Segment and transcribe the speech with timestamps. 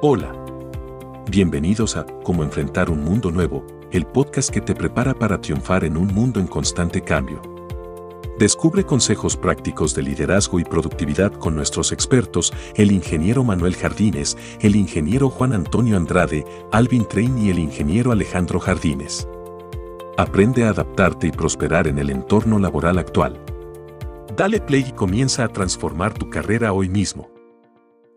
[0.00, 0.32] Hola.
[1.28, 5.96] Bienvenidos a Cómo enfrentar un mundo nuevo, el podcast que te prepara para triunfar en
[5.96, 7.42] un mundo en constante cambio.
[8.38, 14.76] Descubre consejos prácticos de liderazgo y productividad con nuestros expertos, el ingeniero Manuel Jardines, el
[14.76, 19.26] ingeniero Juan Antonio Andrade, Alvin Train y el ingeniero Alejandro Jardines.
[20.16, 23.44] Aprende a adaptarte y prosperar en el entorno laboral actual.
[24.36, 27.28] Dale play y comienza a transformar tu carrera hoy mismo.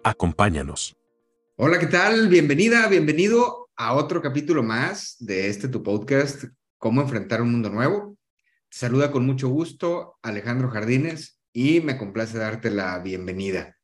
[0.04, 1.00] Acompáñanos.
[1.64, 2.28] Hola, ¿qué tal?
[2.28, 6.46] Bienvenida, bienvenido a otro capítulo más de este tu podcast,
[6.79, 8.18] Cómo enfrentar un mundo nuevo.
[8.68, 13.78] Te saluda con mucho gusto Alejandro Jardines y me complace darte la bienvenida.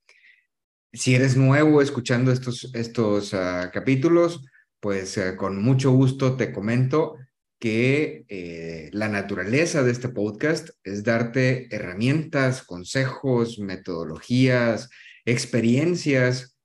[0.91, 4.43] Si eres nuevo escuchando estos, estos uh, capítulos,
[4.79, 7.15] pues uh, con mucho gusto te comento
[7.59, 14.89] que eh, la naturaleza de este podcast es darte herramientas, consejos, metodologías,
[15.25, 16.56] experiencias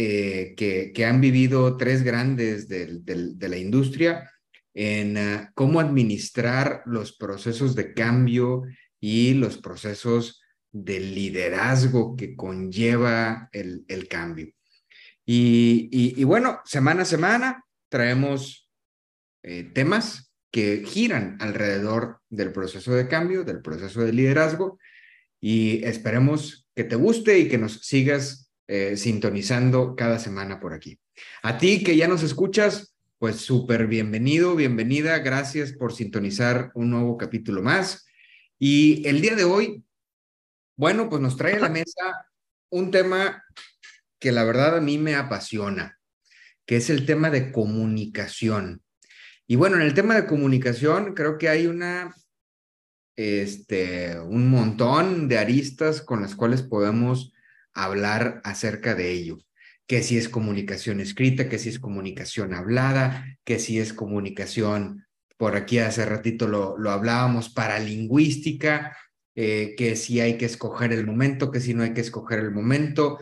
[0.00, 3.00] eh, que, han vivido tres grandes de,
[3.40, 4.30] la industria
[4.72, 8.62] en uh, cómo administrar los procesos de cambio
[9.00, 14.52] y los procesos de liderazgo que conlleva el, cambio.
[15.26, 18.70] Y, bueno, semana a semana traemos
[19.42, 24.78] eh, temas que giran alrededor del proceso de cambio, del proceso de liderazgo,
[25.40, 31.00] y esperemos que te guste y que nos sigas eh, sintonizando cada semana por aquí.
[31.42, 37.16] A ti que ya nos escuchas, pues súper bienvenido, bienvenida, gracias por sintonizar un nuevo
[37.16, 38.06] capítulo más.
[38.58, 39.82] Y el día de hoy,
[40.76, 42.26] bueno, pues nos trae a la mesa
[42.68, 43.42] un tema
[44.18, 45.98] que la verdad a mí me apasiona,
[46.66, 48.82] que es el tema de comunicación.
[49.46, 52.14] Y bueno, en el tema de comunicación creo que hay una,
[53.16, 57.32] este, un montón de aristas con las cuales podemos
[57.84, 59.38] hablar acerca de ello,
[59.86, 65.06] que si es comunicación escrita, que si es comunicación hablada, que si es comunicación,
[65.36, 68.96] por aquí hace ratito lo, lo hablábamos, paralingüística,
[69.40, 72.50] eh, que si hay que escoger el momento, que si no hay que escoger el
[72.50, 73.18] momento.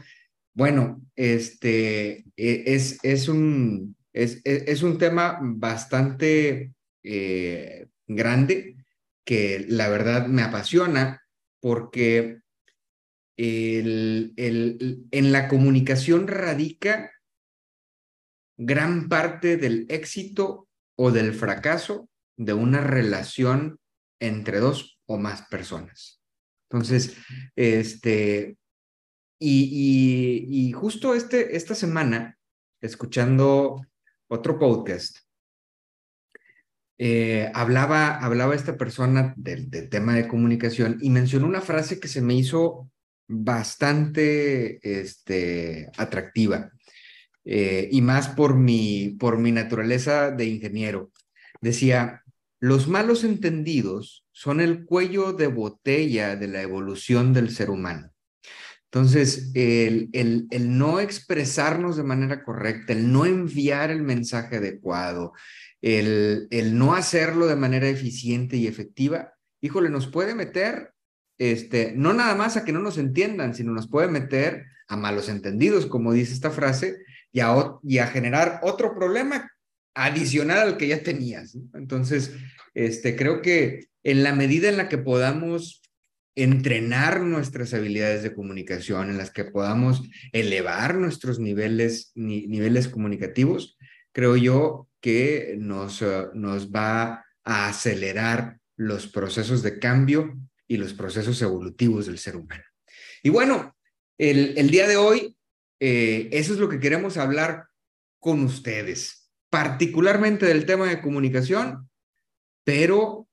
[0.54, 6.72] Bueno, este e, es, es, un, es, es un tema bastante
[7.02, 8.76] eh, grande
[9.26, 11.22] que la verdad me apasiona
[11.60, 12.38] porque
[13.36, 17.12] el, el, en la comunicación radica
[18.56, 23.78] gran parte del éxito o del fracaso de una relación
[24.20, 26.22] entre dos o más personas.
[26.70, 27.16] Entonces,
[27.54, 28.56] este,
[29.38, 32.38] y, y, justo este, esta semana,
[32.80, 33.82] escuchando
[34.28, 35.18] otro podcast,
[36.98, 42.22] eh, hablaba, hablaba esta persona del, tema de comunicación y mencionó una frase que se
[42.22, 42.90] me hizo
[43.28, 46.70] bastante este, atractiva
[47.44, 51.10] eh, y más por mi, por mi naturaleza de ingeniero.
[51.60, 52.22] Decía,
[52.60, 58.12] los malos entendidos son el cuello de botella de la evolución del ser humano.
[58.84, 65.32] Entonces, el, el, el, no expresarnos de manera correcta, el no enviar el mensaje adecuado,
[65.82, 70.94] el, el no hacerlo de manera eficiente y efectiva, híjole, nos puede meter
[71.38, 75.28] este, no nada más a que no nos entiendan, sino nos puede meter a malos
[75.28, 76.98] entendidos, como dice esta frase,
[77.32, 77.40] y
[77.98, 79.50] a, generar otro problema
[79.94, 81.56] adicional al que ya tenías.
[81.74, 82.32] Entonces,
[82.74, 85.82] este, creo que en la medida en la que podamos
[86.34, 93.76] entrenar nuestras habilidades de comunicación, en las que podamos elevar nuestros niveles, ni, niveles comunicativos,
[94.12, 96.02] creo yo que nos,
[96.34, 100.38] nos va a acelerar los procesos de cambio
[100.68, 102.64] y los procesos evolutivos del ser humano.
[103.22, 103.76] Y bueno,
[104.18, 105.36] el, el día de hoy,
[105.80, 107.66] eh, eso es lo que queremos hablar
[108.18, 111.88] con ustedes, particularmente del tema de comunicación,
[112.64, 113.28] pero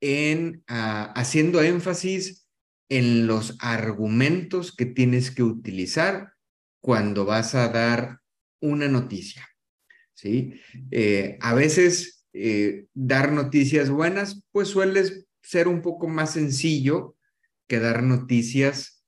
[0.00, 2.46] en uh, haciendo énfasis
[2.88, 6.34] en los argumentos que tienes que utilizar
[6.80, 8.20] cuando vas a dar
[8.60, 9.48] una noticia.
[10.12, 10.60] ¿sí?
[10.90, 17.16] Eh, a veces eh, dar noticias buenas, pues sueles ser un poco más sencillo
[17.68, 19.04] que dar noticias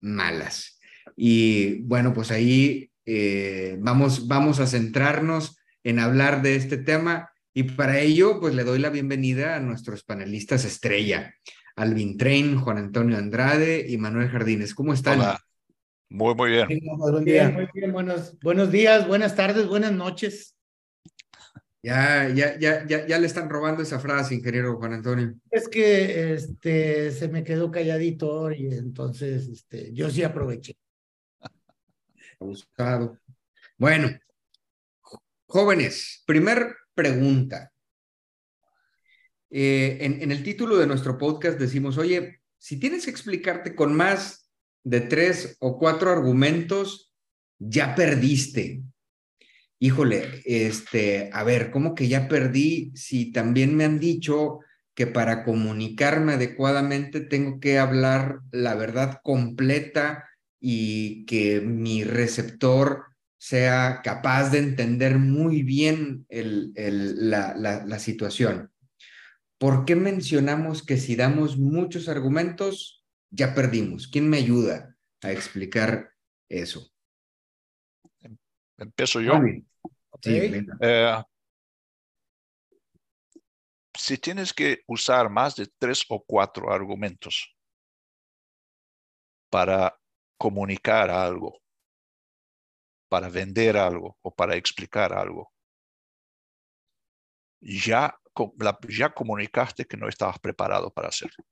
[0.00, 0.78] malas.
[1.16, 7.64] Y bueno, pues ahí eh, vamos, vamos a centrarnos en hablar de este tema y
[7.64, 11.34] para ello pues le doy la bienvenida a nuestros panelistas estrella,
[11.76, 14.74] Alvin Train, Juan Antonio Andrade y Manuel Jardines.
[14.74, 15.20] ¿Cómo están?
[15.20, 15.40] Hola.
[16.10, 16.68] Muy, muy bien.
[16.96, 17.92] Muy bien.
[17.92, 20.59] Buenos, buenos días, buenas tardes, buenas noches.
[21.82, 25.34] Ya, ya, ya, ya, ya le están robando esa frase, ingeniero Juan Antonio.
[25.50, 30.76] Es que este, se me quedó calladito y entonces este, yo sí aproveché.
[32.40, 33.18] Abusado.
[33.78, 34.10] Bueno,
[35.46, 37.72] jóvenes, primer pregunta.
[39.48, 43.96] Eh, en, en el título de nuestro podcast decimos, oye, si tienes que explicarte con
[43.96, 44.50] más
[44.84, 47.14] de tres o cuatro argumentos,
[47.58, 48.82] ya perdiste.
[49.82, 52.92] Híjole, este, a ver, ¿cómo que ya perdí?
[52.94, 54.60] Si también me han dicho
[54.94, 60.28] que para comunicarme adecuadamente tengo que hablar la verdad completa
[60.60, 63.04] y que mi receptor
[63.38, 68.70] sea capaz de entender muy bien el, el, la, la, la situación.
[69.56, 74.08] ¿Por qué mencionamos que si damos muchos argumentos, ya perdimos?
[74.08, 76.12] ¿Quién me ayuda a explicar
[76.50, 76.90] eso?
[78.76, 79.40] Empiezo yo.
[80.22, 81.22] Sí, eh,
[83.94, 87.54] si tienes que usar más de tres o cuatro argumentos
[89.50, 89.98] para
[90.38, 91.60] comunicar algo,
[93.08, 95.52] para vender algo o para explicar algo,
[97.60, 98.18] ya,
[98.88, 101.44] ya comunicaste que no estabas preparado para hacerlo.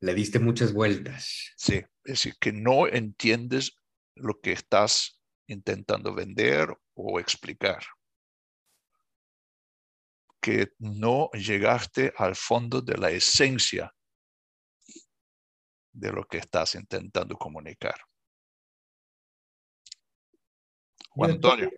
[0.00, 1.52] Le diste muchas vueltas.
[1.56, 3.78] Sí, es decir, que no entiendes
[4.16, 7.82] lo que estás intentando vender o explicar.
[10.40, 13.92] Que no llegaste al fondo de la esencia
[15.92, 17.94] de lo que estás intentando comunicar.
[21.10, 21.70] Juan Antonio.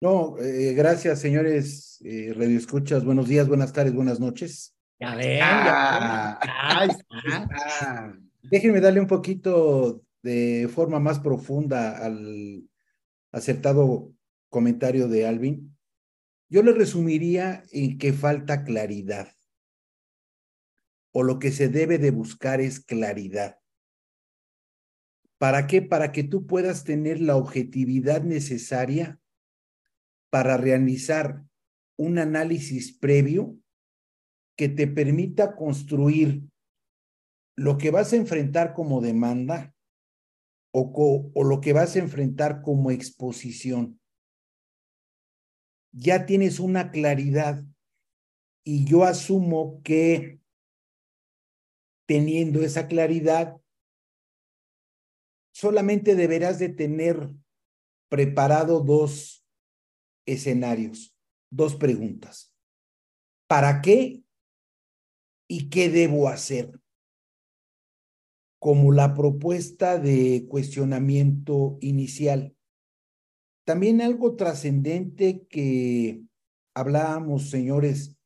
[0.00, 3.04] No, eh, gracias, señores eh, Radio Escuchas.
[3.04, 4.76] Buenos días, buenas tardes, buenas noches.
[5.00, 7.48] Ya ven, ah, ya ven.
[7.50, 8.12] Ah,
[8.42, 12.68] Déjenme darle un poquito de forma más profunda al
[13.32, 14.12] acertado
[14.48, 15.76] comentario de Alvin.
[16.48, 19.34] Yo le resumiría en que falta claridad.
[21.12, 23.58] O lo que se debe de buscar es claridad.
[25.38, 25.82] ¿Para qué?
[25.82, 29.20] Para que tú puedas tener la objetividad necesaria
[30.30, 31.44] para realizar
[31.96, 33.56] un análisis previo
[34.56, 36.42] que te permita construir
[37.56, 39.74] lo que vas a enfrentar como demanda
[40.72, 44.00] o, lo que vas a enfrentar como exposición.
[45.92, 47.64] Ya tienes una claridad
[48.64, 50.40] y yo asumo que
[52.06, 53.60] teniendo esa claridad,
[55.52, 57.34] solamente deberás de tener
[58.08, 59.44] preparado dos
[60.26, 61.14] escenarios,
[61.50, 62.54] dos preguntas.
[63.46, 64.22] ¿Para qué
[65.48, 66.78] y qué debo hacer?
[68.58, 72.56] Como la propuesta de cuestionamiento inicial.
[73.64, 76.22] También algo trascendente que
[76.74, 78.16] hablábamos, señores,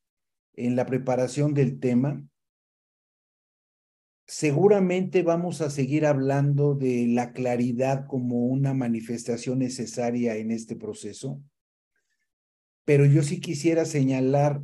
[0.55, 2.25] en la preparación del tema.
[4.27, 11.43] Seguramente vamos a seguir hablando de la claridad como una manifestación necesaria en este proceso
[12.85, 14.63] pero yo sí quisiera señalar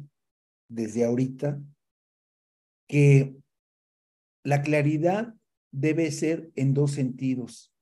[0.68, 1.60] desde ahorita
[2.88, 3.36] que
[4.42, 5.34] la claridad
[5.70, 7.72] debe ser en dos sentidos.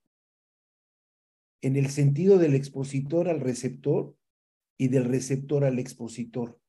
[1.63, 4.17] En el sentido del expositor al receptor
[4.79, 6.61] y del receptor al expositor.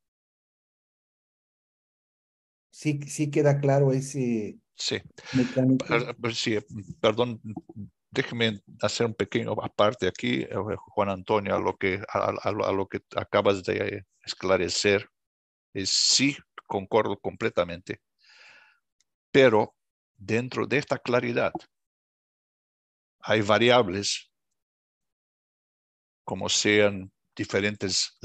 [2.71, 5.01] Sí, sí queda claro ese sí.
[6.33, 6.57] Sí,
[7.01, 7.41] perdón,
[8.11, 13.01] déjeme hacer un pequeño aparte aquí, eh, Juan Antonio, a lo que, a, lo que
[13.15, 15.09] acabas de esclarecer.
[15.73, 16.37] Es, sí,
[16.67, 18.01] concuerdo completamente,
[19.31, 19.76] pero
[20.17, 21.53] dentro de esta claridad
[23.19, 24.31] hay variables
[26.23, 28.17] como sean diferentes,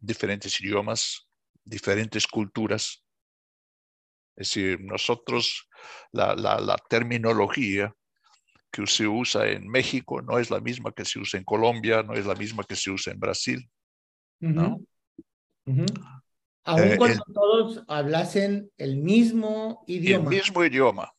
[0.00, 1.28] diferentes idiomas,
[1.64, 3.04] diferentes culturas.
[4.36, 5.68] Es decir, nosotros,
[6.10, 7.94] la, terminología
[8.72, 12.14] que se usa en México no es la misma que se usa en Colombia, no
[12.14, 13.70] es la misma que se usa en Brasil.
[14.40, 14.80] ¿no?
[16.64, 20.30] Aún eh, cuando todos hablasen el mismo idioma.
[20.30, 21.12] El mismo idioma.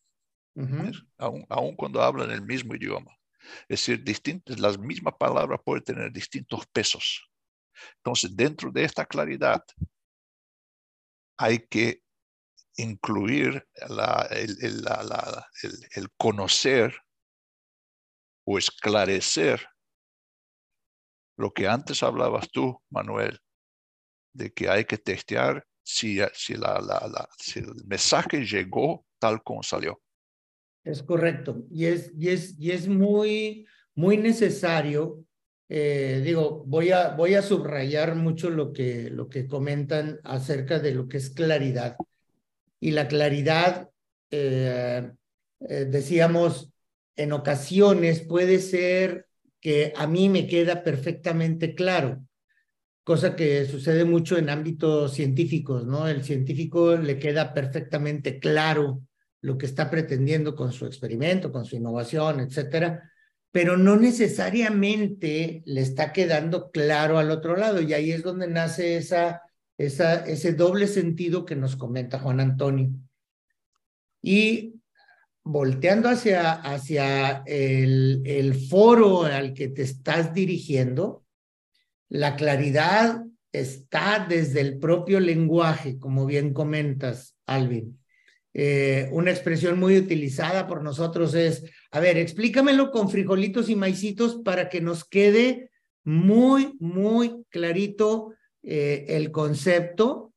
[1.17, 3.11] aún, aún, cuando hablan el mismo idioma.
[3.69, 7.29] Es decir, distintas, las mismas palabras pueden tener distintos pesos.
[7.97, 9.63] Entonces, dentro de esta claridad,
[11.37, 12.01] hay que
[12.77, 16.95] incluir la, el, el, la, el, el conocer
[18.45, 19.67] o esclarecer
[21.37, 23.39] lo que antes hablabas tú, Manuel,
[24.35, 30.01] de que hay que testear si, si, el mensaje llegó tal como salió.
[30.83, 31.63] Es correcto.
[31.71, 33.65] Y es, y es, y es muy,
[33.95, 35.23] muy necesario.
[35.69, 40.93] Eh, digo, voy a, voy a subrayar mucho lo que, lo que comentan acerca de
[40.93, 41.95] lo que es claridad.
[42.79, 43.89] Y la claridad,
[44.31, 45.11] eh,
[45.61, 46.71] eh, decíamos,
[47.15, 49.27] en ocasiones puede ser
[49.61, 52.23] que a mí me queda perfectamente claro,
[53.05, 56.07] cosa que sucede mucho en ámbitos científicos, ¿no?
[56.07, 59.03] El científico le queda perfectamente claro
[59.41, 63.11] lo que está pretendiendo con su experimento, con su innovación, etcétera,
[63.51, 68.97] pero no necesariamente le está quedando claro al otro lado y ahí es donde nace
[68.97, 69.43] esa,
[69.77, 72.89] esa, ese doble sentido que nos comenta Juan Antonio.
[74.23, 74.81] Y
[75.43, 81.24] volteando hacia, hacia el, el foro al que te estás dirigiendo,
[82.09, 87.99] la claridad está desde el propio lenguaje, como bien comentas, Alvin.
[88.53, 94.41] Eh, una expresión muy utilizada por nosotros es, a ver, explícamelo con frijolitos y maicitos
[94.45, 95.71] para que nos quede
[96.05, 98.33] muy, muy clarito
[98.63, 100.33] eh, el concepto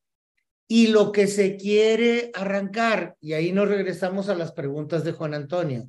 [0.67, 3.17] y lo que se quiere arrancar.
[3.21, 5.89] Y ahí nos regresamos a las preguntas de Juan Antonio.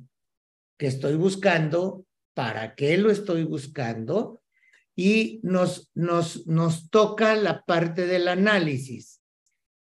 [0.78, 2.04] ¿Qué estoy buscando?
[2.32, 4.40] ¿Para qué lo estoy buscando?
[5.00, 9.22] Y nos, nos, nos toca la parte del análisis.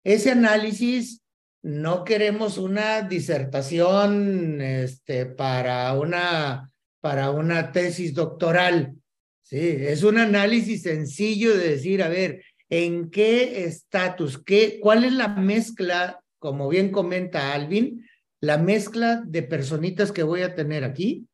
[0.02, 1.24] Ese análisis,
[1.62, 6.72] no queremos una disertación este, para, una,
[7.02, 8.96] para una tesis doctoral.
[9.42, 15.12] Sí, es un análisis sencillo de decir, a ver, en qué estatus, qué, cuál es
[15.12, 18.08] la mezcla, como bien comenta Alvin,
[18.40, 21.28] la mezcla de personitas que voy a tener aquí,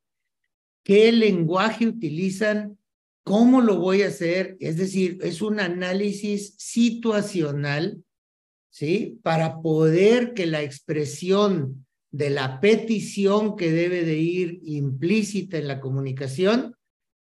[0.84, 2.80] qué lenguaje utilizan,
[3.26, 8.02] cómo lo voy a hacer, es decir, es un análisis situacional,
[8.70, 9.20] ¿sí?
[9.22, 15.82] Para poder que la expresión de la petición que debe de ir implícita en la
[15.82, 16.78] comunicación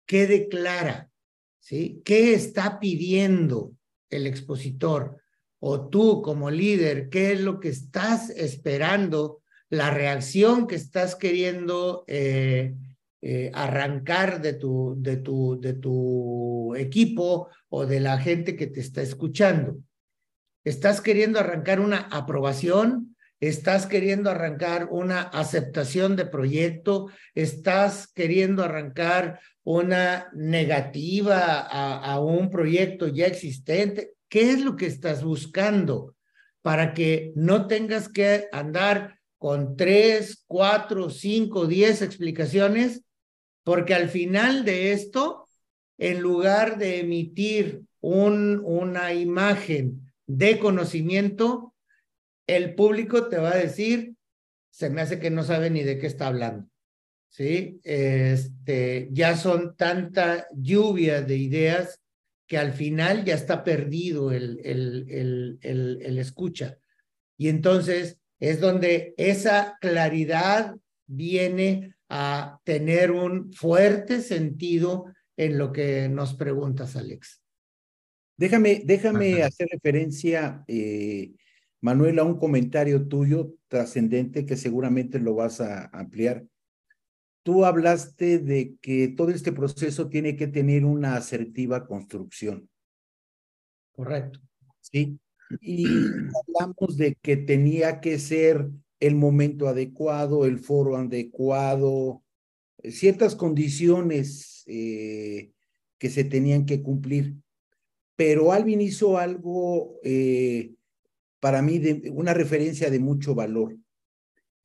[0.07, 1.11] quede clara,
[1.59, 2.01] ¿sí?
[2.03, 3.75] ¿Qué está pidiendo?
[4.09, 5.17] el expositor
[5.59, 12.05] o tú como líder, qué es lo que estás esperando, la reacción que estás queriendo
[12.07, 12.75] eh,
[13.21, 18.79] eh, arrancar de tu, de, tu, de tu equipo o de la gente que te
[18.79, 19.77] está escuchando.
[20.63, 23.15] ¿Estás queriendo arrancar una aprobación?
[23.39, 27.07] ¿Estás queriendo arrancar una aceptación de proyecto?
[27.35, 34.13] ¿Estás queriendo arrancar una negativa a, un proyecto ya existente?
[34.27, 36.15] ¿Qué es lo que estás buscando
[36.61, 43.05] para que no tengas que andar con tres, cuatro, cinco, diez explicaciones?
[43.63, 45.47] Porque al final de esto,
[45.97, 51.73] en lugar de emitir un, una imagen de conocimiento,
[52.47, 54.15] el público te va a decir,
[54.71, 56.67] se me hace que no sabe ni de qué está hablando.
[57.29, 57.79] ¿sí?
[57.83, 62.01] Este, ya son tanta lluvia de ideas
[62.47, 65.05] que al final ya está perdido el, el,
[65.61, 66.79] el, el, escucha.
[67.37, 70.75] Y entonces es donde esa claridad
[71.05, 75.05] viene a tener un fuerte sentido
[75.37, 77.41] en lo que nos preguntas, Alex.
[78.37, 81.33] Déjame, déjame hacer referencia, eh,
[81.81, 86.45] Manuel, a un comentario tuyo trascendente que seguramente lo vas a ampliar
[87.49, 92.69] tú hablaste de que todo este proceso tiene que tener una asertiva construcción.
[93.91, 94.39] Correcto.
[94.81, 95.19] Sí.
[95.61, 95.85] Y
[96.47, 102.23] hablamos de que tenía que ser el momento adecuado, el foro adecuado,
[102.83, 105.51] ciertas condiciones eh,
[105.97, 107.35] que se tenían que cumplir.
[108.15, 110.73] Pero Alvin hizo algo eh,
[111.39, 113.77] para mí de una referencia de mucho valor.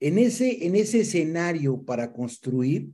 [0.00, 2.90] En ese, en ese escenario para construir,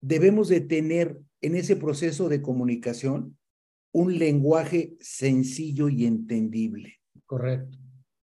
[0.00, 3.38] debemos de tener en ese proceso de comunicación
[3.92, 7.00] un lenguaje sencillo y entendible.
[7.26, 7.81] Correcto.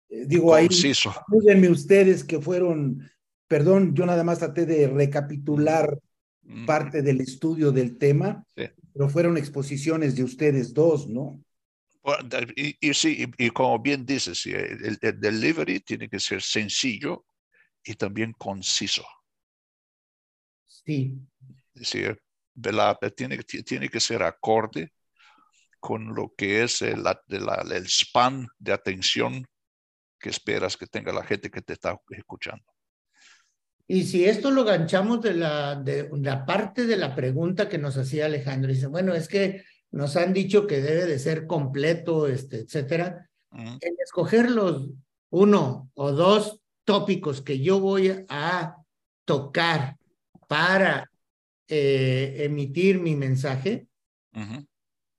[0.10, 3.10] Eh, digo ahí, ayúdenme ustedes que fueron,
[3.48, 5.98] perdón, yo nada más traté de recapitular
[6.44, 6.66] mm.
[6.66, 11.42] parte del estudio del tema, pero fueron exposiciones de ustedes dos, ¿no?
[12.56, 17.26] Y, sí, y, como bien dices, el, delivery tiene que ser sencillo
[17.84, 19.04] y también conciso.
[20.68, 21.18] Sí.
[21.74, 22.22] Es decir,
[23.16, 24.94] tiene, tiene que ser acorde
[25.80, 29.48] con lo que es el, el span de atención
[30.26, 32.66] que esperas que tenga la gente que te está escuchando.
[33.88, 37.96] Y si esto lo ganchamos de la, de la parte de la pregunta que nos
[37.96, 42.62] hacía Alejandro, dice, bueno, es que nos han dicho que debe de ser completo, este,
[42.62, 43.30] etcétera.
[43.52, 44.90] En escoger los
[45.30, 48.78] uno o dos tópicos que yo voy a
[49.26, 49.96] tocar
[50.48, 51.08] para
[51.68, 53.86] eh, emitir mi mensaje,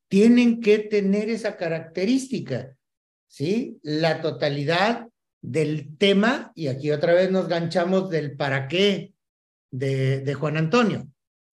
[0.09, 2.75] tienen que tener esa característica,
[3.37, 3.78] ¿sí?
[3.83, 5.09] La totalidad
[5.43, 9.12] del tema, y aquí otra vez nos ganchamos del para qué
[9.71, 11.07] de, de Juan Antonio.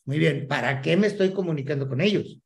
[0.06, 2.40] Muy bien, ¿para qué me estoy comunicando con ellos?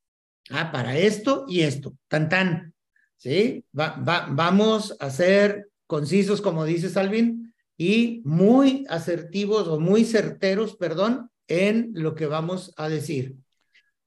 [0.49, 2.73] Ah, para esto y esto, tan tan.
[3.17, 3.63] ¿Sí?
[3.79, 10.75] Va, va, vamos a ser concisos, como dice Salvin, y muy asertivos o muy certeros,
[10.77, 13.35] perdón, en lo que vamos a decir.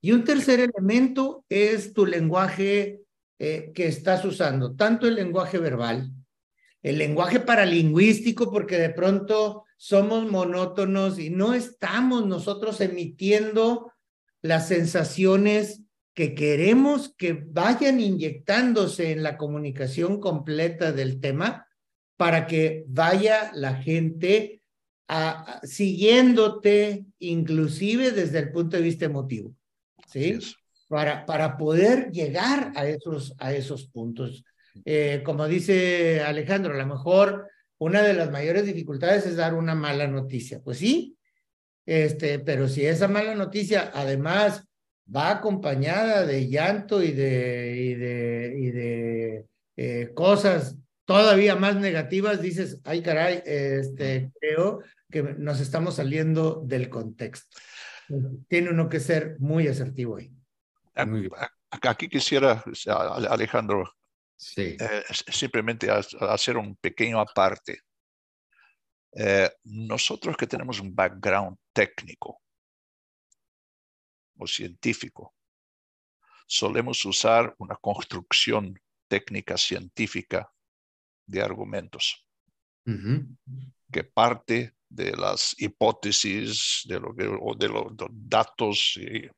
[0.01, 3.03] Y un tercer elemento es tu lenguaje
[3.43, 6.13] eh, que estás usando, tanto el lenguaje verbal,
[6.83, 13.95] el lenguaje paralingüístico, porque de pronto somos monótonos y no estamos nosotros emitiendo
[14.43, 15.81] las sensaciones
[16.13, 21.67] que queremos que vayan inyectándose en la comunicación completa del tema
[22.19, 24.61] para que vaya la gente
[25.63, 29.55] siguiéndote, inclusive desde el punto de vista emotivo,
[30.07, 30.39] ¿sí?
[30.91, 34.45] Para, para poder llegar a esos, a esos puntos.
[34.85, 37.47] Eh, como dice Alejandro, a lo mejor
[37.79, 40.61] una de las mayores dificultades es dar una mala noticia.
[40.61, 41.17] Pues sí,
[41.87, 44.65] este, pero si esa mala noticia además
[45.15, 52.43] va acompañada de llanto y de, y de, y de eh, cosas todavía más negativas,
[52.43, 57.57] dices, ay caray, este, creo que nos estamos saliendo del contexto.
[58.49, 60.33] Tiene uno que ser muy asertivo ahí.
[60.95, 62.63] Aquí quisiera,
[63.29, 63.97] Alejandro,
[64.37, 64.77] sí.
[64.79, 67.83] Eh, simplemente hacer un pequeño aparte.
[69.13, 72.41] Eh, nosotros que tenemos un background técnico,
[74.41, 75.35] o científico.
[76.47, 78.75] Solemos usar una construcción
[79.09, 80.51] técnica científica
[81.27, 82.27] de argumentos
[83.93, 89.29] que parte de las hipótesis, de, lo o de los datos y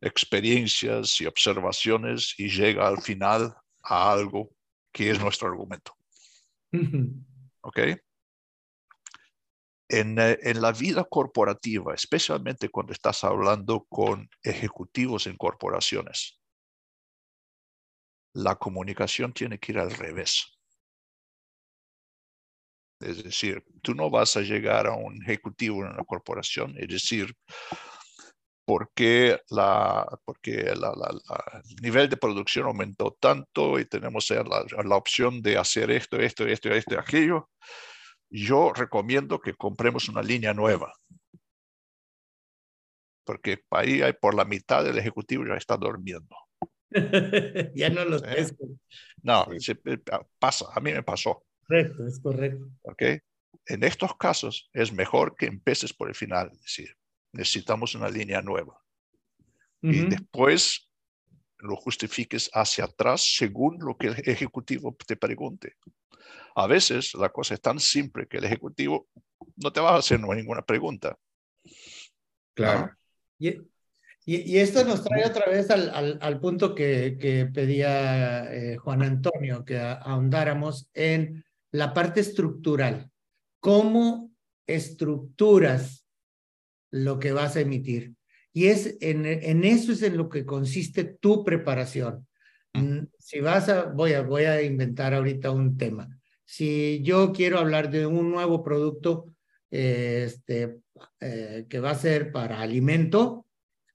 [0.00, 4.50] experiencias y observaciones y llega al final a algo
[4.92, 5.92] que es nuestro argumento.
[7.62, 7.78] ¿Ok?
[9.88, 16.40] Eh, en, la vida corporativa, especialmente cuando estás hablando con ejecutivos en corporaciones,
[18.34, 20.58] la comunicación tiene que ir al revés.
[23.00, 27.32] Es decir, tú no vas a llegar a un ejecutivo en una corporación y decir,
[28.66, 30.80] ¿por qué, la, porque el
[31.80, 36.68] nivel de producción aumentó tanto y tenemos la, la opción de hacer esto, esto, esto,
[36.70, 37.48] esto aquello?
[38.30, 40.92] yo recomiendo que compremos una línea nueva.
[43.24, 46.36] Porque ahí hay por la mitad del ejecutivo ya está durmiendo.
[47.74, 48.46] ya no lo ¿Eh?
[49.22, 49.98] No, eh,
[50.38, 51.44] pasa, a mí me pasó.
[51.66, 52.68] Correcto, es correcto.
[52.82, 53.02] ¿Ok?
[53.66, 56.96] En estos casos es mejor que empieces por el final, es decir,
[57.36, 58.80] necesitamos una línea nueva.
[59.82, 60.88] Y después
[61.58, 65.74] lo justifiques hacia atrás según lo que el ejecutivo te pregunte.
[66.56, 69.08] A veces la cosa es tan simple que el ejecutivo
[69.56, 71.16] no te va a hacer ninguna pregunta.
[72.54, 72.90] Claro.
[73.38, 73.54] Y,
[74.24, 79.64] y, esto nos trae otra vez al, al, punto que, que pedía eh, Juan Antonio,
[79.64, 83.10] que ahondáramos en la parte estructural.
[83.60, 84.32] ¿Cómo
[84.66, 86.05] estructuras
[86.90, 88.14] lo que vas a emitir?
[88.52, 92.26] Y es en, en eso es en lo que consiste tu preparación.
[92.74, 96.08] Mm, si vas a, voy a, voy a inventar ahorita un tema
[96.46, 99.26] si yo quiero hablar de un nuevo producto
[99.70, 100.78] este,
[101.20, 103.46] eh, que va a ser para alimento,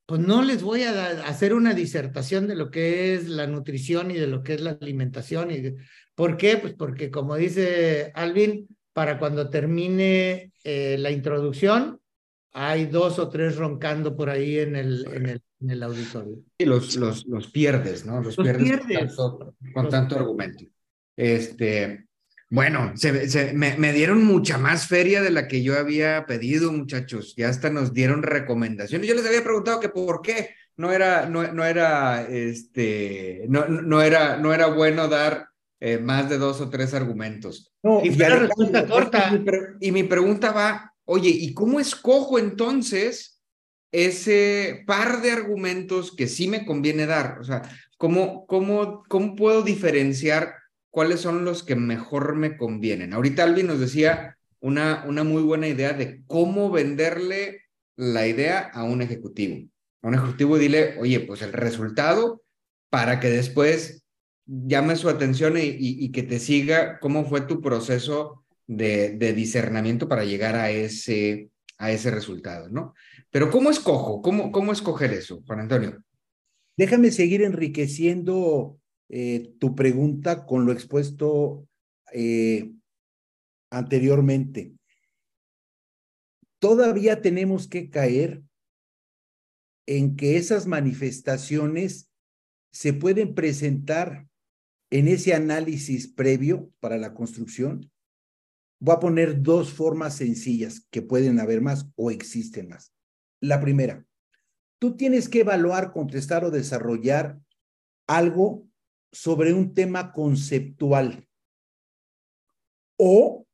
[0.06, 4.16] pues no les voy a hacer una disertación de lo que es la nutrición y
[4.16, 5.50] de lo que es la alimentación.
[5.52, 5.76] Y
[6.14, 6.58] ¿Por qué?
[6.58, 12.01] Pues porque como dice Alvin, para cuando termine eh, la introducción,
[12.54, 16.40] hay dos o tres roncando por ahí en el, en el, en el auditorio.
[16.58, 18.22] Y los, los, los pierdes, ¿no?
[18.22, 19.16] Los, pierdes,
[19.74, 20.66] Con tanto, argumento.
[21.16, 22.06] Este,
[22.50, 27.34] bueno, se, me, dieron mucha más feria de la que yo había pedido, muchachos.
[27.38, 29.08] Ya hasta nos dieron recomendaciones.
[29.08, 34.02] Yo les había preguntado que por qué no era, no, no era, este, no, no,
[34.02, 35.48] era, no era bueno dar
[35.80, 37.72] eh, más de dos o tres argumentos.
[38.04, 39.32] y, respuesta corta.
[39.80, 43.42] y mi pregunta va, oye, ¿y cómo escojo entonces
[43.92, 47.40] ese par de argumentos que sí me conviene dar?
[47.40, 47.62] O sea,
[47.98, 50.56] ¿cómo, cómo, cómo puedo diferenciar?
[50.92, 53.14] cuáles son los que mejor me convienen.
[53.14, 57.62] Ahorita Alvin nos decía una, una muy buena idea de cómo venderle
[57.96, 59.68] la idea a un ejecutivo.
[60.04, 62.44] A un ejecutivo dile, oye, pues el resultado
[62.90, 64.04] para que después
[64.46, 70.56] llame su atención y, que te siga cómo fue tu proceso de, discernimiento para llegar
[70.56, 72.94] a ese, a ese resultado, ¿no?
[73.30, 74.22] Pero ¿cómo escojo?
[74.22, 76.04] ¿Cómo, cómo escoger eso, Juan Antonio?
[76.78, 81.68] Déjame seguir enriqueciendo eh, tu pregunta con lo expuesto
[82.14, 82.72] eh,
[83.70, 84.74] anteriormente.
[86.60, 88.44] todavía tenemos que caer
[89.88, 92.10] en que esas manifestaciones
[92.72, 94.28] se pueden presentar
[94.92, 97.92] en ese análisis previo para la construcción.
[98.84, 102.92] Voy a poner dos formas sencillas que pueden haber más o existen más.
[103.40, 104.04] La primera,
[104.80, 107.40] tú tienes que evaluar, contestar o desarrollar
[108.08, 108.68] algo
[109.12, 111.28] sobre un tema conceptual
[112.98, 113.46] o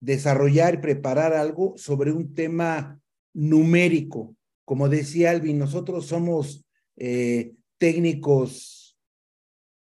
[0.00, 3.00] desarrollar y preparar algo sobre un tema
[3.34, 4.36] numérico.
[4.64, 6.64] Como decía Alvin, nosotros somos
[6.96, 8.96] eh, técnicos,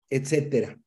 [0.10, 0.78] etcétera.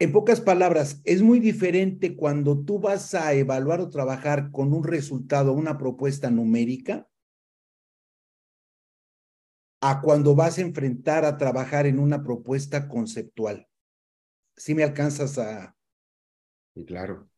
[0.00, 4.84] En pocas palabras, es muy diferente cuando tú vas a evaluar o trabajar con un
[4.84, 7.08] resultado, una propuesta numérica,
[9.80, 13.68] a cuando vas a enfrentar a trabajar en una propuesta conceptual.
[14.56, 15.76] Si me alcanzas a...
[16.74, 17.28] Sí, claro.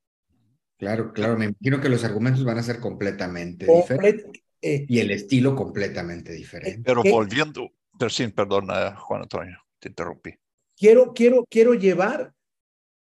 [0.79, 1.37] Claro, claro.
[1.37, 4.43] Me imagino que los argumentos van a ser completamente diferentes.
[4.63, 6.83] Eh, y el estilo completamente diferente.
[6.85, 10.35] Pero volviendo, pero sí, perdona, Juan Antonio, te interrumpí.
[10.77, 12.36] Quiero, quiero, quiero llevar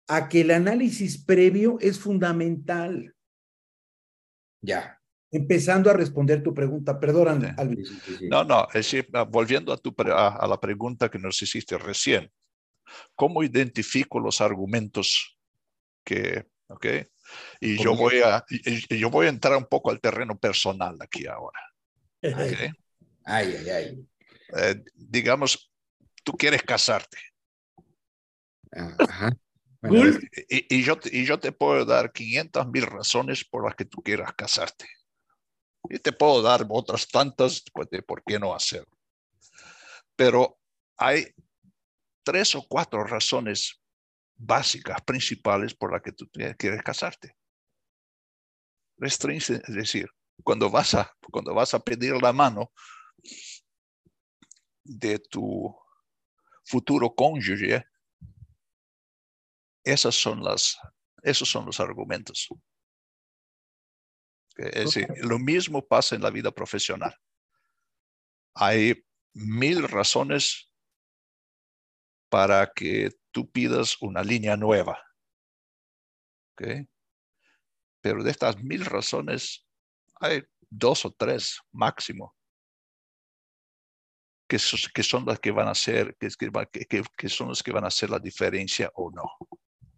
[0.08, 3.14] a que el análisis previo es fundamental.
[4.60, 7.00] Ya empezando a responder tu pregunta.
[7.00, 7.56] Perdón,
[8.28, 12.30] No, no, es decir, ah, volviendo a, tu, a, la pregunta que nos hiciste recién,
[13.16, 15.38] ¿cómo identifico los argumentos
[16.04, 16.86] que, ok?
[17.60, 18.44] Y yo voy, a,
[18.90, 21.60] yo voy a entrar un poco al terreno personal aquí ahora.
[22.18, 22.70] Okay.
[23.24, 24.08] Ay, ay, ay.
[24.54, 25.72] Eh, digamos,
[26.22, 27.16] tú quieres casarte.
[28.70, 29.32] Ajá.
[29.82, 34.02] Y, y, yo, y yo te puedo dar 500 mil razones por las que tú
[34.02, 34.88] quieras casarte.
[35.90, 38.96] Y te puedo dar otras tantas pues, de por qué no hacerlo.
[40.14, 40.58] Pero
[40.96, 41.26] hay
[42.22, 43.80] tres o cuatro razones
[44.36, 47.36] básicas, principales por las que tú quieres casarte.
[48.96, 50.08] Restringe, es decir,
[50.44, 52.72] cuando vas a, cuando vas a pedir la mano
[54.84, 55.74] de tu
[56.64, 57.84] futuro cónyuge,
[59.84, 60.78] esas son las,
[61.22, 62.48] esos son los argumentos.
[64.56, 67.16] Es decir, lo mismo pasa en la vida profesional.
[68.54, 70.70] Hay mil razones
[72.28, 75.02] para que tú pidas una línea nueva.
[78.00, 79.66] Pero de estas mil razones,
[80.20, 82.36] hay dos o tres máximo
[84.92, 86.28] que, son las que van a hacer, que,
[86.88, 89.22] que, que, son las que van a hacer la diferencia o no.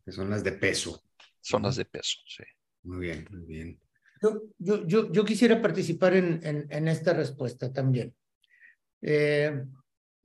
[0.05, 1.03] Que son las de peso.
[1.41, 2.45] Son las de peso, sí.
[2.83, 3.81] Muy bien, muy bien.
[4.21, 4.43] Yo,
[4.87, 8.15] yo, yo, quisiera participar en, en, esta respuesta también.
[9.03, 9.65] Eh,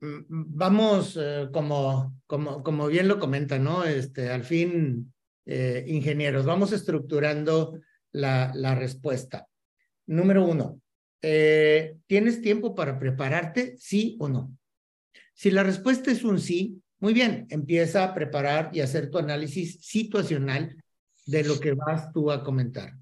[0.00, 3.84] vamos, eh, como, como, como bien lo comenta, ¿no?
[3.84, 5.12] Este, al fin,
[5.44, 7.78] eh, ingenieros, vamos estructurando
[8.12, 9.46] la, la respuesta.
[10.06, 10.80] Número uno,
[11.20, 13.76] ¿tienes tiempo para prepararte?
[13.78, 14.56] ¿Sí o no?
[15.34, 19.80] Si la respuesta es un sí, muy bien, empieza a preparar y hacer tu análisis
[19.80, 20.76] situacional
[21.26, 22.94] de lo que vas tú a comentar.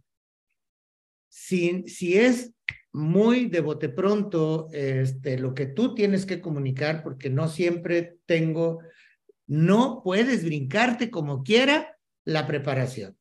[1.28, 1.84] Si,
[2.16, 2.52] es
[2.92, 8.80] muy de bote pronto este, lo que tú tienes que comunicar, porque no siempre tengo,
[9.46, 13.16] no puedes brincarte como quiera la preparación.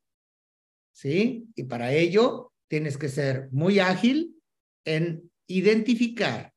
[0.94, 1.48] ¿Sí?
[1.56, 4.36] Y para ello tienes que ser muy ágil
[4.86, 6.54] en identificar,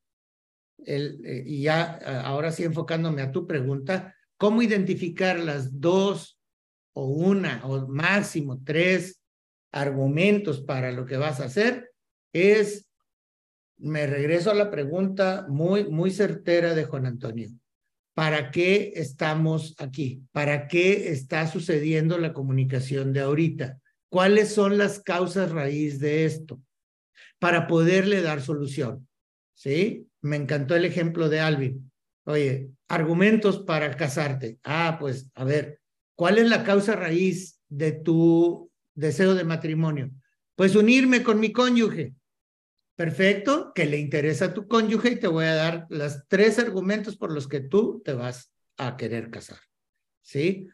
[0.87, 6.41] el, eh, y ya ahora sí enfocándome a tu pregunta, ¿cómo identificar las dos
[6.93, 9.21] o una o máximo tres
[9.73, 11.93] argumentos para lo que vas a hacer,
[12.33, 12.89] es,
[13.79, 17.51] me regreso a la pregunta muy, muy certera de Juan Antonio.
[18.15, 20.23] ¿Para qué estamos aquí?
[20.33, 23.79] ¿Para qué está sucediendo la comunicación de ahorita?
[24.09, 26.61] ¿Cuáles son las causas raíz de esto?
[27.39, 29.07] Para poderle dar solución.
[29.55, 30.10] ¿Sí?
[30.23, 31.91] Me encantó el ejemplo de Alvin.
[32.25, 34.59] Oye, argumentos para casarte.
[34.65, 35.81] Ah, pues, a ver,
[36.15, 40.11] ¿cuál es la causa raíz de tu deseo de matrimonio?
[40.55, 42.15] Pues unirme con mi cónyuge.
[42.97, 47.17] Perfecto, que le interesa a tu cónyuge y te voy a dar los tres argumentos
[47.17, 49.59] por los que tú te vas a querer casar.
[50.21, 50.69] ¿Sí?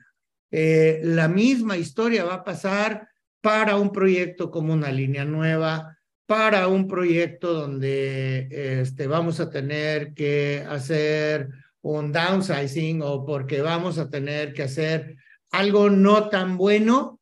[0.51, 3.09] Eh, la misma historia va a pasar
[3.41, 5.96] para un proyecto como una línea nueva,
[6.27, 11.49] para un proyecto donde este, vamos a tener que hacer
[11.81, 15.17] un downsizing o porque vamos a tener que hacer
[15.51, 17.17] algo no tan bueno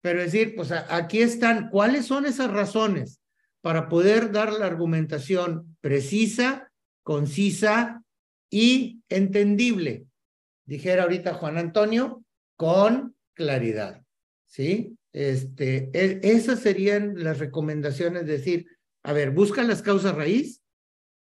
[0.00, 3.20] pero decir, pues aquí están, ¿cuáles son esas razones
[3.60, 6.70] para poder dar la argumentación precisa,
[7.02, 8.02] concisa
[8.50, 10.06] y entendible?
[10.64, 12.22] Dijera ahorita Juan Antonio,
[12.56, 14.02] con claridad,
[14.46, 14.96] ¿sí?
[15.12, 18.66] Este, e, esas serían las recomendaciones, decir,
[19.02, 20.62] a ver, busca las causas raíz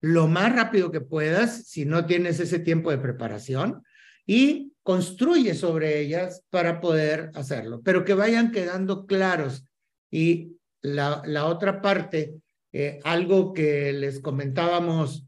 [0.02, 3.84] lo más rápido que puedas, si no tienes ese tiempo de preparación,
[4.26, 9.66] y construye sobre ellas para poder hacerlo, pero que vayan quedando claros.
[10.12, 12.36] Y la, la otra parte,
[12.72, 15.26] eh, algo que les comentábamos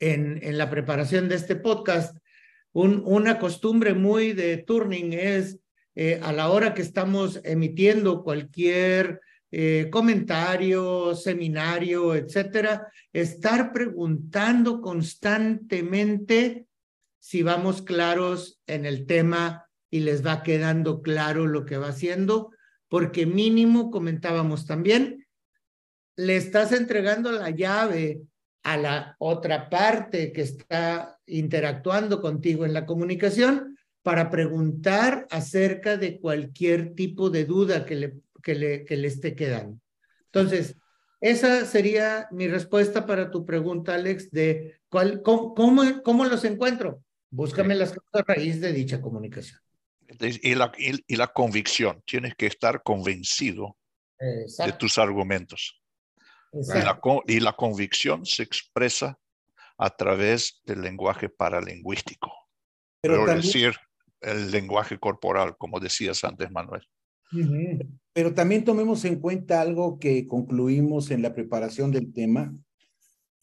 [0.00, 2.16] en, en la preparación de este podcast,
[2.72, 5.58] un, una costumbre muy de turning es
[5.98, 16.66] eh, a la hora que estamos emitiendo cualquier eh, comentario, seminario, etcétera, estar preguntando constantemente
[17.18, 22.50] si vamos claros en el tema y les va quedando claro lo que va haciendo,
[22.88, 25.26] porque mínimo comentábamos también,
[26.16, 28.20] le estás entregando la llave
[28.64, 33.75] a la otra parte que está interactuando contigo en la comunicación
[34.06, 39.34] para preguntar acerca de cualquier tipo de duda que le, que le, que le esté
[39.34, 39.80] quedando.
[40.26, 40.76] Entonces,
[41.20, 45.54] esa sería mi respuesta para tu pregunta, Alex, de cuál, cómo,
[46.04, 47.02] cómo, los encuentro.
[47.30, 49.58] Búscame las cosas raíz de dicha comunicación.
[50.20, 53.76] Y la, y, la convicción, tienes que estar convencido
[54.20, 55.82] de tus argumentos.
[57.26, 59.18] Y la, convicción se expresa
[59.76, 62.32] a través del lenguaje paralingüístico.
[63.00, 63.74] Pero decir
[64.26, 66.82] el lenguaje corporal, como decías antes, Manuel.
[68.12, 72.52] Pero también tomemos en cuenta algo que concluimos en la preparación del tema,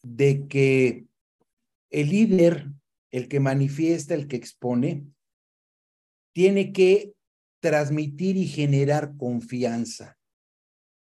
[0.02, 1.06] de que
[1.90, 2.70] el líder,
[3.10, 5.06] el que manifiesta, el que expone,
[6.32, 7.14] tiene que
[7.60, 10.18] transmitir y generar confianza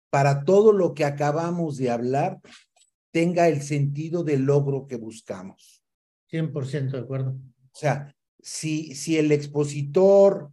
[0.09, 2.39] para todo lo que acabamos de hablar
[3.11, 5.83] tenga el sentido del logro que buscamos.
[6.31, 7.31] 100% de acuerdo.
[7.31, 10.51] O sea, si, si el expositor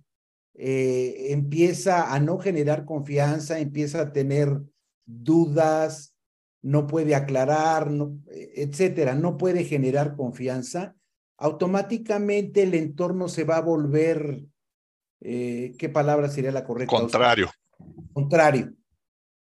[0.54, 4.60] eh, empieza a no generar confianza, empieza a tener
[5.04, 6.14] dudas,
[6.62, 10.94] no puede aclarar, no, etcétera, no puede generar confianza,
[11.36, 14.44] automáticamente el entorno se va a volver,
[15.20, 16.96] eh, ¿qué palabra sería la correcta?
[16.96, 17.50] Contrario.
[18.12, 18.72] Contrario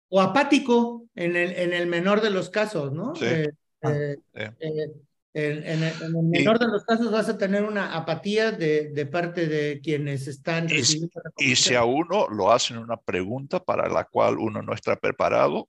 [0.08, 3.14] o apático en el, en el menor de los casos, ¿no?
[3.14, 3.26] Sí.
[3.26, 4.92] Eh, ah, eh,
[5.34, 9.80] en, el, menor de los casos vas a tener una apatía de, de parte de
[9.80, 11.20] quienes están recibiendo.
[11.36, 14.96] Y, y si a uno lo hacen una pregunta para la cual uno no está
[14.96, 15.68] preparado,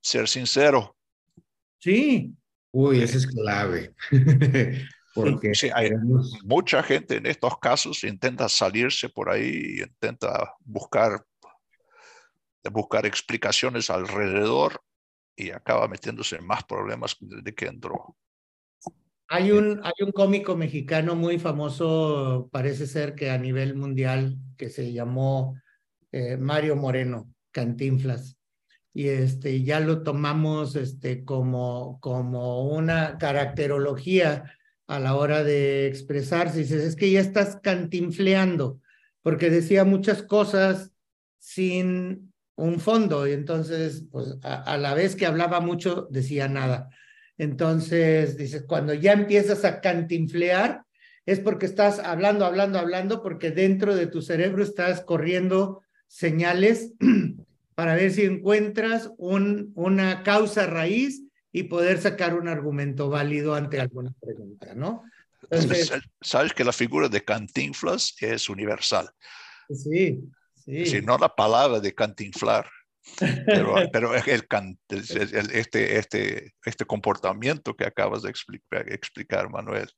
[0.00, 0.96] ser sincero.
[1.78, 2.34] Sí.
[2.70, 3.94] Uy, eso es clave.
[5.14, 5.90] Porque sí, hay
[6.44, 11.22] mucha gente en estos casos intenta salirse por ahí, intenta buscar
[12.70, 14.80] buscar explicaciones alrededor
[15.36, 18.16] y acaba metiéndose en más problemas de que entró.
[19.28, 24.68] Hay un, hay un cómico mexicano muy famoso, parece ser que a nivel mundial, que
[24.68, 25.56] se llamó
[26.10, 28.36] eh, Mario Moreno, Cantinflas.
[28.92, 34.52] Y este, ya lo tomamos este, como, como una caracterología
[34.86, 36.58] a la hora de expresarse.
[36.58, 38.80] Dices, es que ya estás cantinfleando,
[39.22, 40.92] porque decía muchas cosas
[41.38, 46.90] sin un fondo y entonces, pues a, la vez que hablaba mucho, decía nada.
[47.38, 50.82] Entonces, dices, cuando ya empiezas a cantinflear,
[51.24, 56.92] es porque estás hablando, hablando, hablando, porque dentro de tu cerebro estás corriendo señales
[57.74, 63.80] para ver si encuentras un, una causa raíz y poder sacar un argumento válido ante
[63.80, 65.04] alguna pregunta, ¿no?
[65.50, 69.10] Entonces, Sabes que la figura de Cantinflas es universal.
[69.70, 70.20] Sí.
[70.64, 71.00] Sí.
[71.02, 72.68] no la palabra de cantinflar,
[73.46, 74.46] pero, pero el,
[74.88, 79.88] el, este, este, este comportamiento que acabas de explicar, explicar Manuel,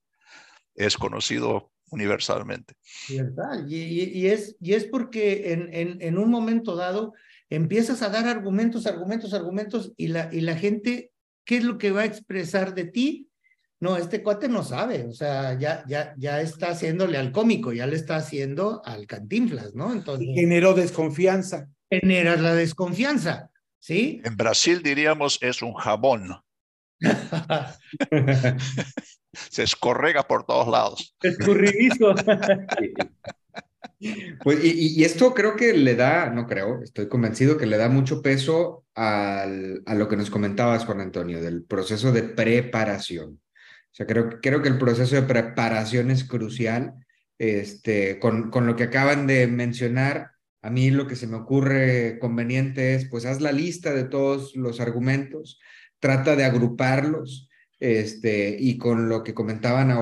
[0.75, 2.75] es conocido universalmente.
[3.09, 7.13] Y, y, es, y es porque en, en, en, un momento dado
[7.51, 11.13] empiezas a dar argumentos, argumentos, argumentos, y la, y la gente,
[11.45, 13.29] ¿qué es lo que va a expresar de ti?
[13.85, 17.87] No, este cuate no sabe, o sea, ya, ya, ya está haciéndole al cómico, ya
[17.87, 19.93] le está haciendo al cantinflas, ¿no?
[19.93, 20.27] Entonces.
[20.35, 21.69] generó desconfianza.
[21.91, 24.23] Generas la desconfianza, ¿sí?
[24.25, 26.41] En Brasil diríamos es un jabón.
[29.33, 31.15] Se escorrega por todos lados.
[31.23, 32.15] Escurridizo.
[34.43, 37.89] Pues, y, y, esto creo que le da, no creo, estoy convencido que le da
[37.89, 43.41] mucho peso al, a lo que nos comentabas, Juan Antonio, del proceso de preparación.
[43.95, 46.95] O sea, creo, creo que el proceso de preparación es crucial.
[47.39, 52.19] Este, con, con lo que acaban de mencionar, a mí lo que se me ocurre
[52.19, 55.61] conveniente es, pues haz la lista de todos los argumentos,
[56.01, 59.93] trata de agruparlos, este, y con lo que comentaban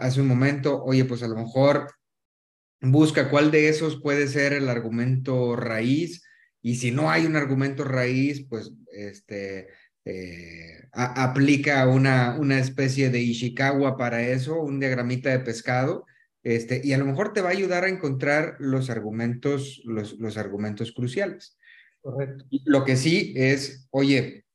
[0.00, 1.92] hace un momento, oye, pues a lo mejor
[2.80, 6.24] busca cuál de esos puede ser el argumento raíz
[6.60, 9.68] y si no hay un argumento raíz, pues este,
[10.08, 16.06] eh, aplica una, una especie de Ishikawa para eso, un diagramita de pescado,
[16.42, 20.38] este, y a lo mejor te va a ayudar a encontrar los argumentos, los, los
[20.38, 21.58] argumentos cruciales.
[22.00, 22.46] Correcto.
[22.64, 24.46] Lo que sí es, oye,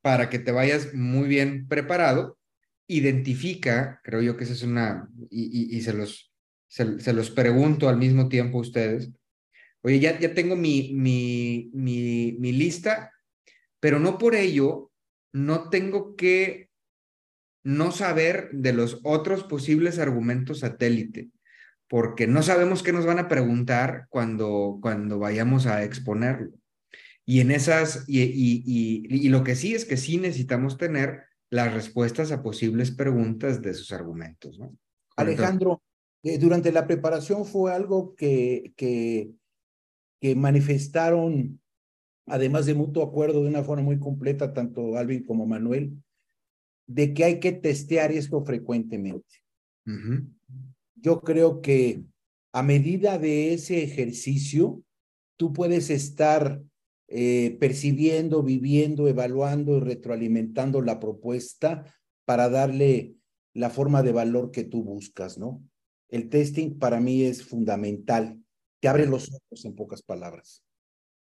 [0.00, 2.38] para que te vayas muy bien preparado,
[2.86, 6.32] identifica, creo yo que esa es una, y, y, se, los,
[6.68, 9.10] se, los pregunto al mismo tiempo a ustedes,
[9.82, 13.12] oye, ya, ya tengo mi, mi, mi, mi lista,
[13.86, 14.90] pero no por ello
[15.32, 16.70] no tengo que
[17.62, 21.30] no saber de los otros posibles argumentos satélite,
[21.86, 26.50] porque no sabemos qué nos van a preguntar cuando, cuando vayamos a exponerlo.
[27.24, 31.20] Y en esas, y, y, y, y lo que sí es que sí necesitamos tener
[31.48, 34.58] las respuestas a posibles preguntas de sus argumentos.
[35.14, 35.80] Alejandro,
[36.24, 39.30] eh, durante la preparación fue algo que, que,
[40.20, 41.60] que manifestaron,
[42.26, 46.02] además de mutuo acuerdo de una forma muy completa, tanto Alvin como Manuel,
[46.86, 49.42] de que hay que testear esto frecuentemente.
[50.94, 52.02] Yo creo que
[52.52, 54.82] a medida de ese ejercicio,
[55.36, 56.62] tú puedes estar
[57.08, 63.14] eh, percibiendo, viviendo, evaluando y retroalimentando la propuesta para darle
[63.54, 65.62] la forma de valor que tú buscas, ¿no?
[66.08, 68.42] El testing para mí es fundamental,
[68.80, 70.65] te abre los ojos en pocas palabras.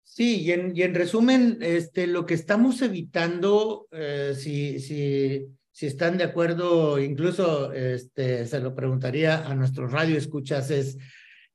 [0.03, 5.87] Sí, y en, y en resumen, este, lo que estamos evitando, eh, si, si, si
[5.87, 10.99] están de acuerdo, incluso este, se lo preguntaría a nuestros radio escuchas, es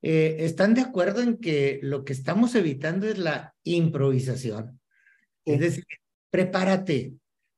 [0.01, 4.79] eh, ¿están de acuerdo en que lo que estamos evitando es la improvisación?
[5.45, 5.85] Es decir,
[6.29, 7.13] prepárate,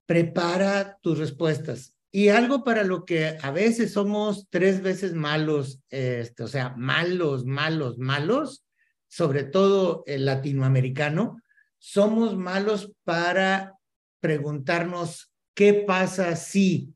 [0.06, 1.96] prepara tus respuestas.
[2.12, 7.46] Y algo para lo que a veces somos tres veces malos, este, o sea, malos,
[7.46, 8.64] malos, malos,
[9.10, 11.42] sobre todo el latinoamericano,
[11.78, 13.76] somos malos para
[14.22, 16.94] preguntarnos qué pasa si,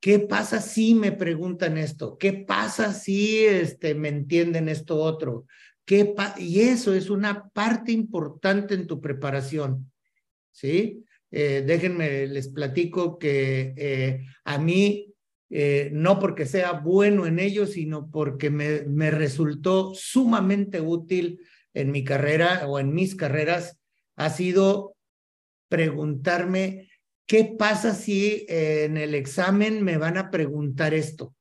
[0.00, 2.18] ¿Qué pasa si me preguntan esto?
[2.18, 5.46] ¿Qué pasa si este, me entienden esto otro?
[5.84, 9.90] ¿Qué y eso es una parte importante en tu preparación.
[10.52, 11.04] ¿Sí?
[11.30, 15.07] Eh, déjenme, les platico que eh, a mí,
[15.50, 21.40] eh, no porque sea bueno en ello, sino porque me, me resultó sumamente útil
[21.74, 23.78] en mi carrera o en mis carreras,
[24.16, 24.96] ha sido
[25.68, 26.88] preguntarme
[27.28, 31.34] ¿Qué pasa si en el examen me van a preguntar esto?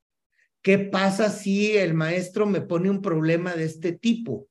[0.62, 4.50] ¿Qué pasa si el maestro me pone un problema de este tipo?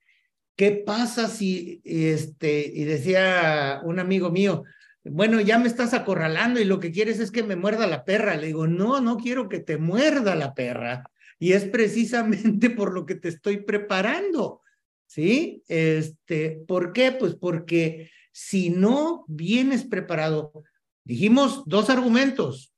[0.56, 4.64] ¿Qué pasa si, este, y decía un amigo mío,
[5.10, 8.36] bueno, ya me estás acorralando y lo que quieres es que me muerda la perra.
[8.36, 11.10] Le digo, no, no quiero que te muerda la perra.
[11.38, 14.62] Y es precisamente por lo que te estoy preparando.
[15.06, 15.62] ¿Sí?
[15.68, 17.12] Este, ¿por qué?
[17.12, 20.64] Pues porque si no vienes preparado,
[21.06, 22.74] Dijimos dos argumentos,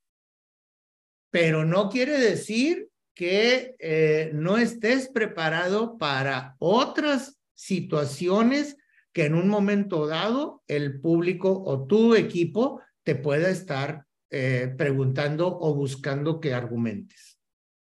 [1.30, 8.76] pero no quiere decir que eh, no estés preparado para otras situaciones
[9.18, 15.58] que en un momento dado el público o tu equipo te pueda estar eh, preguntando
[15.58, 17.36] o buscando que argumentes.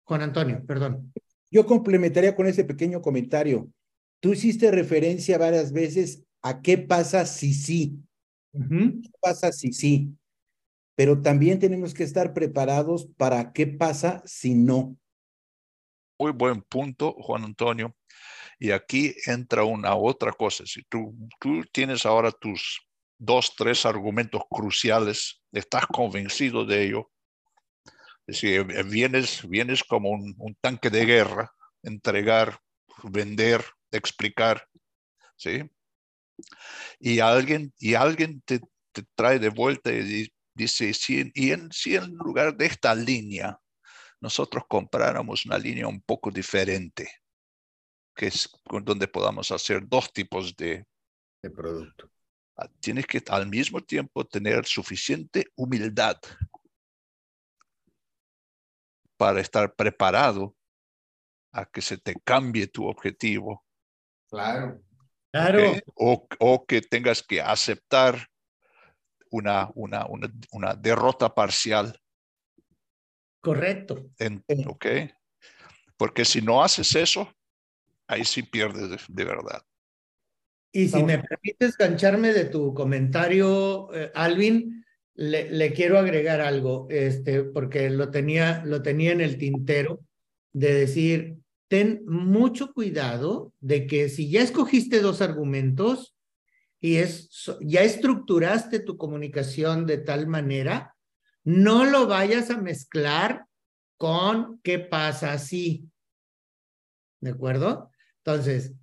[0.06, 1.12] Juan Antonio, perdón.
[1.52, 3.70] Yo complementaría con ese pequeño comentario.
[4.22, 8.00] Tú hiciste referencia varias veces a qué pasa si sí.
[8.54, 10.16] ¿Qué pasa si sí?
[10.96, 14.96] pero también tenemos que estar preparados para qué pasa si no.
[16.18, 17.94] Muy buen punto, Juan Antonio.
[18.66, 20.66] Y aquí entra una otra cosa.
[20.66, 22.82] Si tú, tú tienes ahora tus
[23.16, 27.12] dos, tres argumentos cruciales, estás convencido de ello,
[28.26, 31.52] es decir, vienes, vienes como un, tanque de guerra,
[31.84, 32.60] entregar,
[33.04, 34.68] vender, explicar,
[35.36, 35.62] ¿sí?
[37.00, 41.98] Y alguien, y alguien te, te trae de vuelta y Dice, si, y en, si
[41.98, 43.60] en lugar de esta línea
[44.22, 47.25] nosotros compráramos una línea un poco diferente,
[48.16, 48.50] que es
[48.84, 50.86] donde podamos hacer dos tipos de,
[51.44, 52.10] de producto.
[52.58, 56.18] Ah, tienes que al mismo tiempo tener suficiente humildad
[59.18, 60.56] para estar preparado
[61.52, 63.66] a que se te cambie tu objetivo.
[64.30, 64.82] Claro.
[65.32, 65.74] Claro.
[65.96, 68.30] O, o, que tengas que aceptar
[69.32, 70.08] una, una,
[70.52, 72.00] una, derrota parcial.
[73.42, 74.12] Correcto.
[74.18, 74.86] En, ok.
[75.98, 77.34] Porque si no haces eso,
[78.08, 79.62] ahí sí pierdes de, verdad.
[80.72, 84.84] Y si me permites gancharme de tu comentario, eh, Alvin,
[85.14, 90.02] le, le, quiero agregar algo, este, porque lo tenía, lo tenía en el tintero,
[90.52, 91.38] de decir,
[91.68, 96.16] ten mucho cuidado de que si ya escogiste dos argumentos
[96.80, 97.30] y es,
[97.62, 100.96] ya estructuraste tu comunicación de tal manera,
[101.44, 103.46] no lo vayas a mezclar
[103.98, 105.90] con qué pasa así.
[107.22, 107.92] ¿De acuerdo?
[108.26, 108.74] Entonces,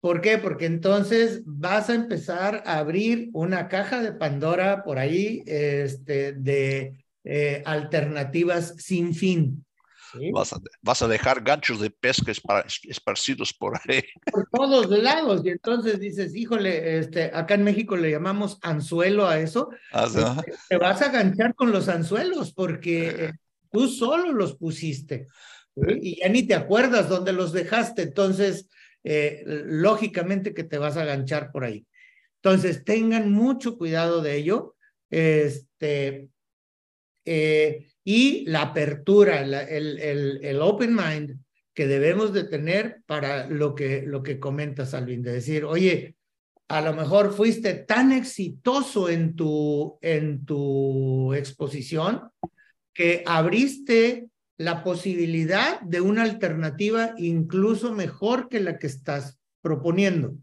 [0.00, 0.38] ¿por qué?
[0.38, 7.04] Porque entonces vas a empezar a abrir una caja de Pandora por ahí este, de
[7.24, 9.64] eh, alternativas sin fin.
[10.32, 12.32] Vas, a, vas, a, dejar ganchos de pesca
[12.84, 14.02] esparcidos por ahí.
[14.30, 15.40] Por todos lados.
[15.44, 19.70] Y entonces dices, híjole, este, acá en México le llamamos anzuelo a eso.
[19.90, 23.32] Este, te vas a ganchar con los anzuelos porque eh,
[23.72, 25.26] tú solo los pusiste.
[25.74, 28.02] Y ya ni te acuerdas dónde los dejaste.
[28.02, 28.68] Entonces,
[29.04, 31.86] eh, lógicamente que te vas a ganchar por ahí.
[32.42, 34.76] Entonces, tengan mucho cuidado de ello.
[35.10, 36.28] Este,
[37.24, 41.38] eh, y la apertura, el, el, el, open mind
[41.74, 46.16] que debemos de tener para lo que, lo que comentas, Alvin, de decir, oye,
[46.68, 52.30] a lo mejor fuiste tan exitoso en tu, en tu exposición
[52.94, 54.28] que abriste
[54.62, 60.36] la posibilidad de una alternativa incluso mejor que la que estás proponiendo.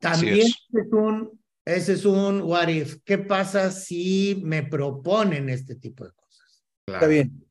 [0.00, 0.68] También es.
[0.90, 2.96] un, ese es un what if.
[3.04, 6.64] ¿Qué pasa si me proponen este tipo de cosas?
[6.86, 7.44] Está bien.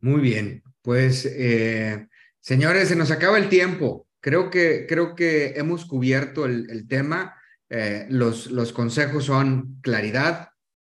[0.00, 0.62] Muy bien.
[0.82, 2.06] Pues, eh,
[2.38, 4.06] señores, se nos acaba el tiempo.
[4.20, 7.34] Creo que, creo que hemos cubierto el, el tema.
[7.68, 10.50] Eh, los, los consejos son claridad,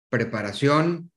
[0.09, 1.13] preparación,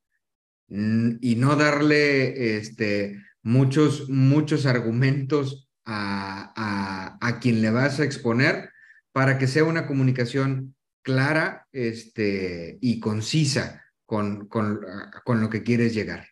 [0.70, 8.72] y no darle este, muchos, muchos argumentos a, a, a, quien le vas a exponer
[9.13, 14.82] para que sea una comunicación clara este, y concisa con, con,
[15.24, 16.28] con lo que quieres llegar.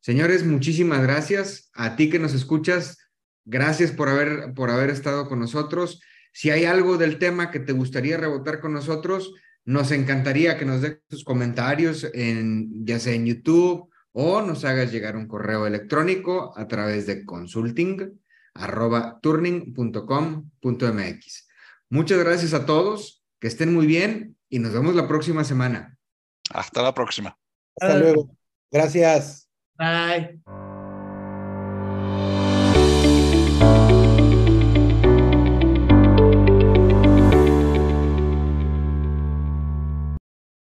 [0.00, 1.70] Señores, muchísimas gracias.
[1.74, 2.98] A ti que nos escuchas,
[3.44, 6.00] gracias por haber, por haber estado con nosotros.
[6.32, 9.34] Si hay algo del tema que te gustaría rebotar con nosotros,
[9.64, 14.90] nos encantaría que nos des tus comentarios en, ya sea en YouTube o nos hagas
[14.90, 18.18] llegar un correo electrónico a través de consulting
[18.54, 21.48] arroba turning.com.mx.
[21.90, 25.96] Muchas gracias a todos, que estén muy bien y nos vemos la próxima semana.
[26.50, 27.38] Hasta la próxima.
[27.80, 28.36] Hasta luego.
[28.70, 29.48] Gracias.
[29.78, 30.40] Bye.